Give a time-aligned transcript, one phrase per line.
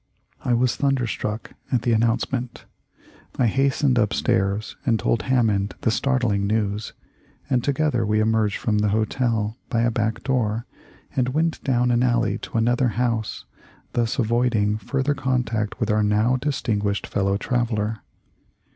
[0.43, 2.65] I was thunderstruck at the announcement.
[3.37, 6.93] I hastened upstairs and told Hammond the startling news,
[7.51, 10.65] and together we emerged from the hotel by a back door
[11.15, 13.45] and went down an alley to another house,
[13.93, 17.99] thus avoiding fur ther contact with our now distinguished fellow traveller.